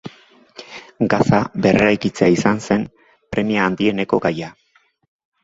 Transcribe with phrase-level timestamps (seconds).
[1.13, 2.87] Gaza berreraikitzea izan zen
[3.35, 4.51] premia handieneko gaia.